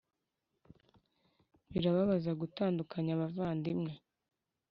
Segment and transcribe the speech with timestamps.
[1.71, 3.91] Birababaza gutandukanya abavandimwe